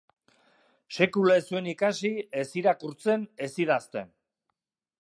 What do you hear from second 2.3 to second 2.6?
ez